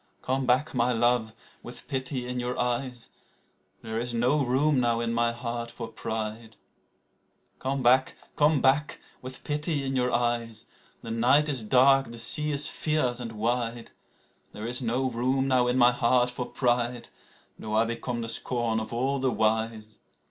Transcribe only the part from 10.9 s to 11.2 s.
(The